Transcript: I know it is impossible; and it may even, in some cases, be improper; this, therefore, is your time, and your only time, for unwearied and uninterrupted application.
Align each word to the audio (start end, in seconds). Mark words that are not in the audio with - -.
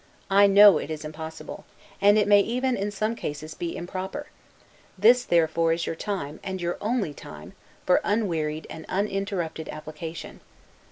I 0.31 0.47
know 0.47 0.79
it 0.79 0.89
is 0.89 1.05
impossible; 1.05 1.63
and 2.01 2.17
it 2.17 2.27
may 2.27 2.39
even, 2.39 2.75
in 2.75 2.89
some 2.89 3.15
cases, 3.15 3.53
be 3.53 3.77
improper; 3.77 4.29
this, 4.97 5.23
therefore, 5.23 5.73
is 5.73 5.85
your 5.85 5.95
time, 5.95 6.39
and 6.43 6.59
your 6.59 6.79
only 6.81 7.13
time, 7.13 7.53
for 7.85 8.01
unwearied 8.03 8.65
and 8.67 8.87
uninterrupted 8.89 9.69
application. 9.69 10.39